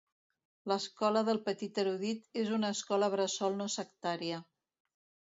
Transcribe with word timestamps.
L'Escola 0.71 1.21
del 1.27 1.39
petit 1.49 1.77
erudit 1.83 2.39
és 2.45 2.49
una 2.57 2.71
escola 2.77 3.11
bressol 3.17 3.59
no 3.61 3.69
sectària. 3.75 4.41